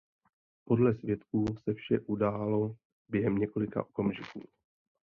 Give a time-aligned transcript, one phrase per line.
[0.65, 2.75] Podle svědků se vše událo
[3.09, 4.47] během několika okamžiků.